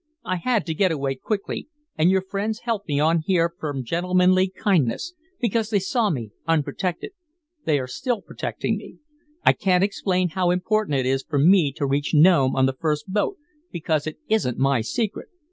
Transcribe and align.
I 0.25 0.37
had 0.37 0.65
to 0.65 0.73
get 0.73 0.91
away 0.91 1.13
quickly, 1.13 1.67
and 1.95 2.09
your 2.09 2.23
friends 2.23 2.61
helped 2.61 2.87
me 2.87 2.99
on 2.99 3.19
here 3.19 3.53
from 3.59 3.83
gentlemanly 3.83 4.47
kindness, 4.49 5.13
because 5.39 5.69
they 5.69 5.77
saw 5.77 6.09
me 6.09 6.31
unprotected. 6.47 7.11
They 7.65 7.77
are 7.77 7.85
still 7.85 8.23
protecting 8.23 8.77
me. 8.77 8.97
I 9.45 9.53
can't 9.53 9.83
explain 9.83 10.29
how 10.29 10.49
important 10.49 10.97
it 10.97 11.05
is 11.05 11.21
for 11.21 11.37
me 11.37 11.71
to 11.73 11.85
reach 11.85 12.15
Nome 12.15 12.55
on 12.55 12.65
the 12.65 12.73
first 12.81 13.09
boat, 13.13 13.37
because 13.71 14.07
it 14.07 14.17
isn't 14.27 14.57
my 14.57 14.81
secret. 14.81 15.27